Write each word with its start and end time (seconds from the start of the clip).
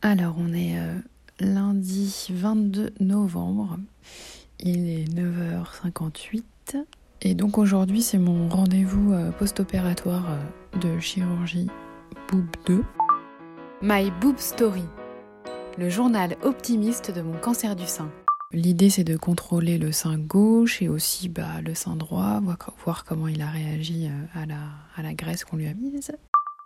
Alors, 0.00 0.36
on 0.38 0.52
est 0.52 0.78
euh, 0.78 0.94
lundi 1.40 2.28
22 2.30 2.94
novembre. 3.00 3.78
Il 4.60 4.88
est 4.88 5.04
9h58. 5.12 6.44
Et 7.22 7.34
donc 7.34 7.58
aujourd'hui, 7.58 8.00
c'est 8.00 8.18
mon 8.18 8.48
rendez-vous 8.48 9.12
euh, 9.12 9.32
post-opératoire 9.32 10.26
euh, 10.30 10.78
de 10.78 11.00
chirurgie 11.00 11.66
Boob 12.30 12.46
2. 12.66 12.84
My 13.82 14.12
Boob 14.20 14.38
Story, 14.38 14.84
le 15.78 15.88
journal 15.90 16.36
optimiste 16.42 17.10
de 17.10 17.20
mon 17.20 17.36
cancer 17.36 17.74
du 17.74 17.86
sein. 17.86 18.08
L'idée, 18.52 18.90
c'est 18.90 19.04
de 19.04 19.16
contrôler 19.16 19.78
le 19.78 19.90
sein 19.90 20.16
gauche 20.16 20.80
et 20.80 20.88
aussi 20.88 21.28
bah, 21.28 21.60
le 21.60 21.74
sein 21.74 21.96
droit, 21.96 22.40
voir, 22.84 23.04
comment 23.04 23.26
il 23.26 23.42
a 23.42 23.48
réagi 23.48 24.08
à 24.34 25.02
la 25.02 25.14
graisse 25.14 25.44
qu'on 25.44 25.56
lui 25.56 25.66
a 25.66 25.74
mise. 25.74 26.12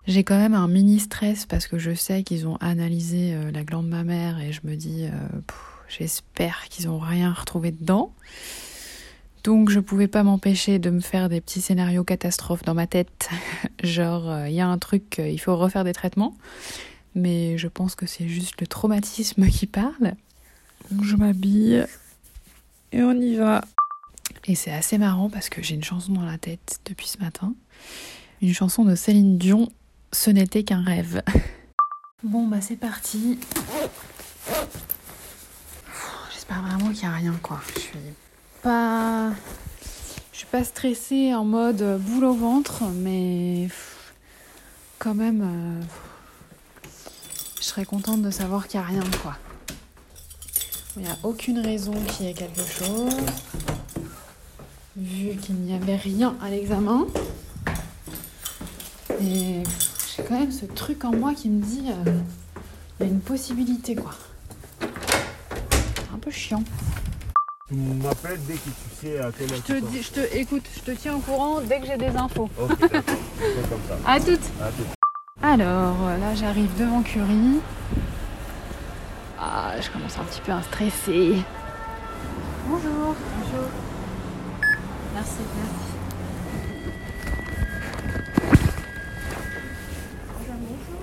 J'ai 0.06 0.24
quand 0.24 0.36
même 0.36 0.54
un 0.54 0.66
mini 0.66 0.98
stress 0.98 1.46
parce 1.46 1.68
que 1.68 1.78
je 1.78 1.94
sais 1.94 2.24
qu'ils 2.24 2.48
ont 2.48 2.56
analysé 2.56 3.34
euh, 3.34 3.52
la 3.52 3.62
glande 3.62 3.88
mammaire 3.88 4.40
et 4.40 4.52
je 4.52 4.60
me 4.64 4.74
dis, 4.74 5.04
euh, 5.04 5.40
j'espère 5.88 6.64
qu'ils 6.68 6.86
n'ont 6.86 6.98
rien 6.98 7.32
retrouvé 7.32 7.70
dedans. 7.70 8.12
Donc 9.44 9.70
je 9.70 9.78
pouvais 9.78 10.08
pas 10.08 10.24
m'empêcher 10.24 10.80
de 10.80 10.90
me 10.90 11.00
faire 11.00 11.28
des 11.28 11.40
petits 11.40 11.60
scénarios 11.60 12.02
catastrophes 12.02 12.64
dans 12.64 12.74
ma 12.74 12.88
tête, 12.88 13.30
genre 13.82 14.28
euh, 14.28 14.48
il 14.48 14.54
y 14.54 14.60
a 14.60 14.66
un 14.66 14.78
truc, 14.78 15.20
il 15.24 15.38
faut 15.38 15.56
refaire 15.56 15.84
des 15.84 15.92
traitements, 15.92 16.34
mais 17.14 17.56
je 17.56 17.68
pense 17.68 17.94
que 17.94 18.06
c'est 18.06 18.28
juste 18.28 18.60
le 18.60 18.66
traumatisme 18.66 19.48
qui 19.48 19.66
parle. 19.66 20.14
Donc 20.90 21.04
je 21.04 21.14
m'habille 21.14 21.84
et 22.90 23.02
on 23.02 23.12
y 23.12 23.36
va. 23.36 23.62
Et 24.46 24.56
c'est 24.56 24.72
assez 24.72 24.98
marrant 24.98 25.30
parce 25.30 25.48
que 25.48 25.62
j'ai 25.62 25.76
une 25.76 25.84
chanson 25.84 26.12
dans 26.12 26.24
la 26.24 26.38
tête 26.38 26.80
depuis 26.86 27.06
ce 27.06 27.18
matin, 27.18 27.54
une 28.40 28.52
chanson 28.52 28.84
de 28.84 28.96
Céline 28.96 29.38
Dion, 29.38 29.68
Ce 30.12 30.30
n'était 30.30 30.62
qu'un 30.62 30.82
rêve. 30.82 31.22
Bon 32.24 32.46
bah 32.46 32.60
c'est 32.60 32.76
parti. 32.76 33.36
J'espère 36.32 36.62
vraiment 36.62 36.92
qu'il 36.92 37.08
n'y 37.08 37.12
a 37.12 37.16
rien 37.16 37.34
quoi. 37.42 37.60
Je 37.74 37.80
suis 37.80 37.98
pas. 38.62 39.32
Je 40.32 40.38
suis 40.38 40.46
pas 40.46 40.62
stressée 40.62 41.34
en 41.34 41.44
mode 41.44 41.82
boule 42.00 42.26
au 42.26 42.34
ventre, 42.34 42.84
mais 42.94 43.66
quand 45.00 45.14
même, 45.14 45.42
euh, 45.42 46.88
je 47.58 47.64
serais 47.64 47.84
contente 47.84 48.22
de 48.22 48.30
savoir 48.30 48.68
qu'il 48.68 48.78
n'y 48.78 48.86
a 48.86 48.88
rien 48.88 49.10
quoi. 49.20 49.36
Il 50.96 51.02
n'y 51.02 51.08
a 51.08 51.16
aucune 51.24 51.58
raison 51.58 51.92
qu'il 52.04 52.26
y 52.26 52.28
ait 52.28 52.34
quelque 52.34 52.62
chose, 52.62 53.16
vu 54.96 55.34
qu'il 55.38 55.56
n'y 55.56 55.74
avait 55.74 55.96
rien 55.96 56.36
à 56.40 56.50
l'examen. 56.50 57.06
Et 59.20 59.62
quand 60.32 60.38
même 60.40 60.52
ce 60.52 60.64
truc 60.64 61.04
en 61.04 61.14
moi 61.14 61.34
qui 61.34 61.50
me 61.50 61.62
dit 61.62 61.90
euh, 61.90 62.12
il 63.00 63.06
y 63.06 63.08
a 63.08 63.12
une 63.12 63.20
possibilité 63.20 63.94
quoi. 63.94 64.12
C'est 64.80 66.14
un 66.14 66.18
peu 66.18 66.30
chiant. 66.30 66.62
Dès 67.70 68.54
que 68.54 68.58
tu 68.58 68.70
sais 69.00 69.18
à 69.18 69.30
quelle 69.32 69.52
heure 69.52 69.62
Je 69.66 69.72
te 69.74 69.78
tu 69.78 69.82
dis, 69.90 70.02
je 70.02 70.10
te 70.10 70.36
écoute, 70.36 70.64
je 70.74 70.80
te 70.80 70.90
tiens 70.92 71.16
au 71.16 71.20
courant 71.20 71.60
dès 71.60 71.80
que 71.80 71.86
j'ai 71.86 71.96
des 71.96 72.16
infos. 72.16 72.48
sors. 72.56 72.70
Ok, 72.70 72.80
d'accord. 72.80 73.02
C'est 73.40 73.68
comme 73.68 73.80
ça. 73.88 73.96
À 74.10 74.20
toutes. 74.20 74.40
À. 75.42 75.52
Alors 75.52 75.96
là, 76.18 76.34
j'arrive 76.34 76.70
devant 76.78 77.02
Curie. 77.02 77.60
Ah, 79.38 79.74
je 79.80 79.90
commence 79.90 80.18
un 80.18 80.24
petit 80.24 80.40
peu 80.40 80.52
à 80.52 80.62
stresser. 80.62 81.36
Bonjour. 82.68 83.14
Bonjour. 83.14 83.68
Merci, 85.14 85.40
merci. 85.56 85.92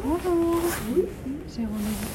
Bonjour. 0.09 0.61
J'ai 1.55 1.65
rendez-vous. 1.65 2.07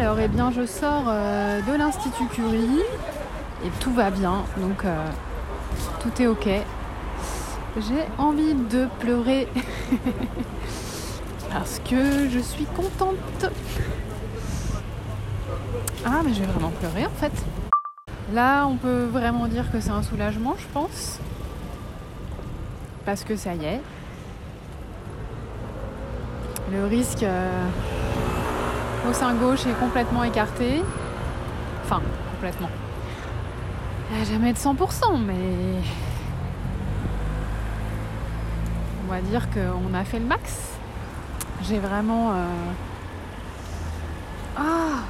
Alors, 0.00 0.20
eh 0.20 0.28
bien, 0.28 0.52
je 0.52 0.64
sors 0.64 1.06
euh, 1.08 1.60
de 1.60 1.76
l'Institut 1.76 2.26
Curie 2.26 2.82
et 3.64 3.68
tout 3.80 3.92
va 3.92 4.10
bien, 4.10 4.44
donc 4.58 4.84
euh, 4.84 4.96
tout 6.00 6.22
est 6.22 6.28
ok. 6.28 6.48
J'ai 7.76 8.04
envie 8.16 8.54
de 8.54 8.86
pleurer 9.00 9.48
parce 11.50 11.80
que 11.80 12.28
je 12.30 12.38
suis 12.38 12.66
contente. 12.66 13.50
Ah, 16.06 16.20
mais 16.24 16.32
je 16.32 16.40
vais 16.42 16.46
vraiment 16.46 16.70
pleurer 16.70 17.04
en 17.04 17.18
fait. 17.18 17.32
Là, 18.32 18.68
on 18.68 18.76
peut 18.76 19.02
vraiment 19.02 19.48
dire 19.48 19.68
que 19.72 19.80
c'est 19.80 19.90
un 19.90 20.04
soulagement, 20.04 20.54
je 20.60 20.66
pense. 20.72 21.18
Parce 23.04 23.24
que 23.24 23.34
ça 23.34 23.52
y 23.52 23.64
est. 23.64 23.80
Le 26.70 26.84
risque 26.86 27.24
euh, 27.24 27.66
au 29.08 29.12
sein 29.12 29.34
gauche 29.34 29.66
est 29.66 29.78
complètement 29.80 30.24
écarté. 30.24 30.82
Enfin, 31.84 32.02
complètement. 32.32 32.68
Il 34.10 34.16
n'y 34.16 34.22
a 34.22 34.24
jamais 34.24 34.52
de 34.52 34.58
100%, 34.58 35.18
mais 35.26 35.34
on 39.06 39.10
va 39.10 39.20
dire 39.20 39.48
qu'on 39.50 39.94
a 39.94 40.04
fait 40.04 40.18
le 40.18 40.26
max. 40.26 40.72
J'ai 41.62 41.78
vraiment. 41.78 42.32
euh, 42.32 42.34
Ah 44.56 45.02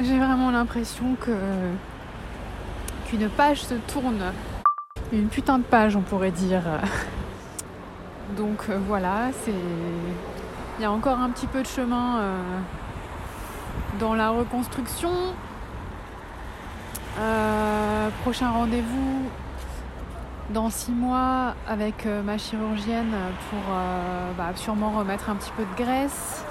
J'ai 0.00 0.18
vraiment 0.18 0.50
l'impression 0.50 1.16
que 1.20 1.36
qu'une 3.06 3.28
page 3.28 3.62
se 3.62 3.74
tourne. 3.74 4.32
Une 5.12 5.28
putain 5.28 5.58
de 5.58 5.64
page, 5.64 5.96
on 5.96 6.02
pourrait 6.02 6.30
dire. 6.30 6.62
Donc 8.36 8.64
euh, 8.68 8.78
voilà, 8.86 9.30
c'est. 9.44 9.52
Il 10.80 10.84
y 10.84 10.86
a 10.86 10.92
encore 10.92 11.18
un 11.20 11.28
petit 11.28 11.46
peu 11.46 11.60
de 11.60 11.66
chemin 11.66 12.20
euh, 12.20 12.58
dans 13.98 14.14
la 14.14 14.30
reconstruction. 14.30 15.10
Euh, 17.18 18.08
prochain 18.22 18.48
rendez-vous 18.50 19.28
dans 20.54 20.70
six 20.70 20.92
mois 20.92 21.54
avec 21.68 22.06
euh, 22.06 22.22
ma 22.22 22.38
chirurgienne 22.38 23.12
pour 23.50 23.74
bah, 24.38 24.52
sûrement 24.54 24.88
remettre 24.92 25.28
un 25.28 25.34
petit 25.34 25.52
peu 25.54 25.64
de 25.64 25.84
graisse. 25.84 26.46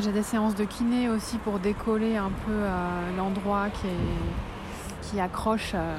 J'ai 0.00 0.12
des 0.12 0.22
séances 0.22 0.54
de 0.54 0.64
kiné 0.64 1.10
aussi 1.10 1.36
pour 1.36 1.58
décoller 1.58 2.16
un 2.16 2.30
peu 2.46 2.56
l'endroit 3.18 3.66
qui, 3.68 3.86
est- 3.86 4.55
qui 5.10 5.20
accroche 5.20 5.72
euh, 5.74 5.98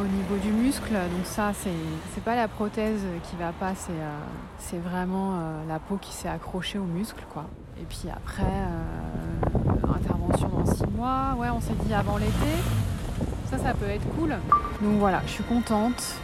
au 0.00 0.04
niveau 0.04 0.36
du 0.36 0.50
muscle. 0.50 0.92
Donc 0.92 1.24
ça, 1.24 1.52
c'est 1.54 2.22
pas 2.24 2.36
la 2.36 2.48
prothèse 2.48 3.02
qui 3.24 3.36
va 3.36 3.52
pas, 3.52 3.74
c'est 3.74 3.92
euh, 3.94 4.80
vraiment 4.80 5.34
euh, 5.34 5.62
la 5.68 5.78
peau 5.78 5.96
qui 5.96 6.12
s'est 6.12 6.28
accrochée 6.28 6.78
au 6.78 6.84
muscle, 6.84 7.22
quoi. 7.32 7.44
Et 7.80 7.84
puis 7.84 8.08
après, 8.14 8.42
euh, 8.42 9.94
intervention 9.94 10.48
dans 10.48 10.66
six 10.66 10.86
mois. 10.96 11.34
Ouais, 11.38 11.48
on 11.50 11.60
s'est 11.60 11.76
dit 11.84 11.94
avant 11.94 12.16
l'été. 12.16 12.32
Ça, 13.50 13.58
ça 13.58 13.72
peut 13.74 13.88
être 13.88 14.06
cool. 14.16 14.30
Donc 14.82 14.98
voilà, 14.98 15.22
je 15.26 15.32
suis 15.32 15.44
contente. 15.44 16.16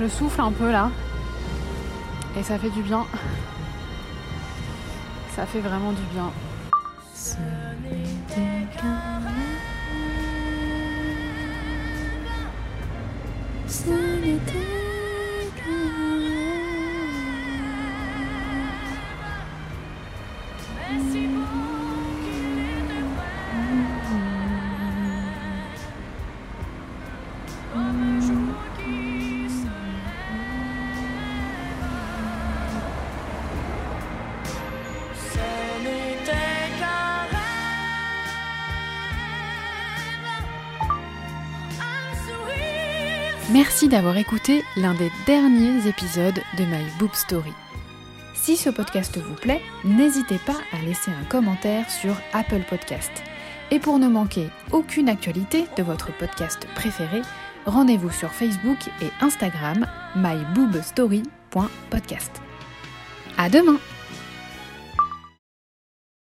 Je 0.00 0.08
souffle 0.08 0.40
un 0.40 0.52
peu 0.52 0.72
là. 0.72 0.90
Et 2.36 2.42
ça 2.42 2.58
fait 2.58 2.70
du 2.70 2.82
bien. 2.82 3.04
Ça 5.36 5.46
fait 5.46 5.60
vraiment 5.60 5.92
du 5.92 6.02
bien. 6.12 6.30
N'était 13.66 13.88
qu'un 13.88 13.94
rêve. 14.24 14.73
Ce 14.73 14.73
Merci 43.50 43.88
d'avoir 43.88 44.16
écouté 44.16 44.64
l'un 44.74 44.94
des 44.94 45.12
derniers 45.26 45.86
épisodes 45.86 46.40
de 46.56 46.64
My 46.64 46.82
Boob 46.98 47.12
Story. 47.12 47.52
Si 48.34 48.56
ce 48.56 48.70
podcast 48.70 49.18
vous 49.18 49.34
plaît, 49.34 49.60
n'hésitez 49.84 50.38
pas 50.46 50.56
à 50.72 50.78
laisser 50.78 51.10
un 51.10 51.24
commentaire 51.24 51.90
sur 51.90 52.16
Apple 52.32 52.62
Podcast. 52.68 53.12
Et 53.70 53.78
pour 53.78 53.98
ne 53.98 54.08
manquer 54.08 54.48
aucune 54.72 55.10
actualité 55.10 55.66
de 55.76 55.82
votre 55.82 56.10
podcast 56.16 56.66
préféré, 56.74 57.20
rendez-vous 57.66 58.10
sur 58.10 58.32
Facebook 58.32 58.78
et 59.02 59.10
Instagram 59.20 59.86
myboobstory.podcast. 60.16 62.40
À 63.36 63.50
demain! 63.50 63.78